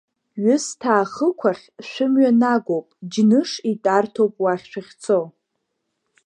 Ҩысҭаа 0.41 1.03
хықәахь 1.13 1.65
шәымҩа 1.89 2.31
нагоуп, 2.41 2.87
Џьныш 3.11 3.51
итәарҭоуп 3.71 4.33
уахь 4.43 4.65
шәахьцо. 4.71 5.19